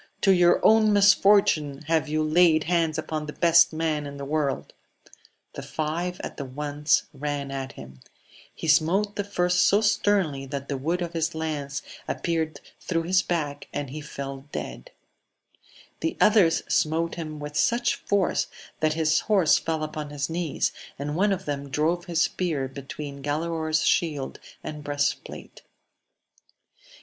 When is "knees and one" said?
20.31-21.31